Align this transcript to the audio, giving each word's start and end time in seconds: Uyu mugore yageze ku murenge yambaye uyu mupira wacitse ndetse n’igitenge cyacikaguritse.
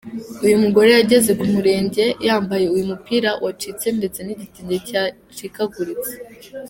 Uyu 0.45 0.61
mugore 0.63 0.89
yageze 0.97 1.31
ku 1.39 1.45
murenge 1.53 2.03
yambaye 2.27 2.65
uyu 2.73 2.85
mupira 2.91 3.31
wacitse 3.43 3.87
ndetse 3.99 4.19
n’igitenge 4.23 4.75
cyacikaguritse. 4.87 6.11